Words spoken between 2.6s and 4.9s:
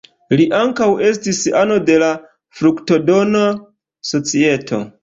"Fruktodona Societo".